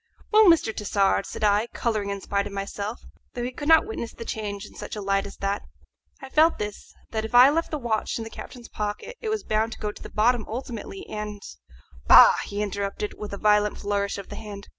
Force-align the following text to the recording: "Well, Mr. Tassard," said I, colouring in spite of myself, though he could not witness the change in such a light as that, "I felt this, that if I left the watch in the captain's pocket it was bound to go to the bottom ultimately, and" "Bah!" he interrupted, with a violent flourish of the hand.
"Well, 0.31 0.45
Mr. 0.47 0.75
Tassard," 0.75 1.27
said 1.27 1.43
I, 1.43 1.67
colouring 1.75 2.09
in 2.09 2.21
spite 2.21 2.47
of 2.47 2.53
myself, 2.53 3.05
though 3.35 3.43
he 3.43 3.51
could 3.51 3.67
not 3.67 3.85
witness 3.85 4.13
the 4.13 4.25
change 4.25 4.65
in 4.65 4.73
such 4.73 4.95
a 4.95 4.99
light 4.99 5.27
as 5.27 5.37
that, 5.37 5.61
"I 6.23 6.27
felt 6.29 6.57
this, 6.57 6.95
that 7.11 7.23
if 7.23 7.35
I 7.35 7.51
left 7.51 7.69
the 7.69 7.77
watch 7.77 8.17
in 8.17 8.23
the 8.23 8.31
captain's 8.31 8.67
pocket 8.67 9.15
it 9.21 9.29
was 9.29 9.43
bound 9.43 9.73
to 9.73 9.79
go 9.79 9.91
to 9.91 10.01
the 10.01 10.09
bottom 10.09 10.43
ultimately, 10.47 11.05
and" 11.07 11.39
"Bah!" 12.07 12.33
he 12.45 12.63
interrupted, 12.63 13.13
with 13.19 13.31
a 13.31 13.37
violent 13.37 13.77
flourish 13.77 14.17
of 14.17 14.29
the 14.29 14.37
hand. 14.37 14.69